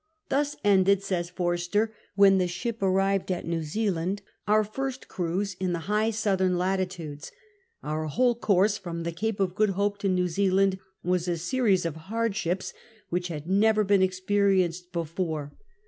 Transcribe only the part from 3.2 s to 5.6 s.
at New Zealand, "our first cruise